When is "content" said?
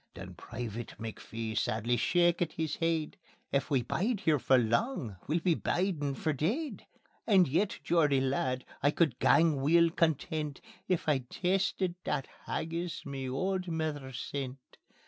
9.91-10.59